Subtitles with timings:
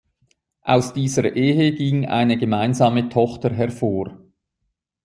[0.63, 4.17] Aus dieser Ehe ging eine gemeinsame Tochter hervor.